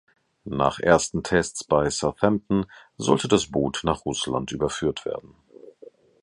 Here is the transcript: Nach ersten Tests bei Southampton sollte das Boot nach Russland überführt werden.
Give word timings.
Nach 0.49 0.79
ersten 0.79 1.21
Tests 1.21 1.63
bei 1.63 1.87
Southampton 1.91 2.65
sollte 2.97 3.27
das 3.27 3.51
Boot 3.51 3.81
nach 3.83 4.03
Russland 4.03 4.51
überführt 4.51 5.05
werden. 5.05 5.35